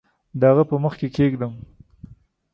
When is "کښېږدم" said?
1.13-1.53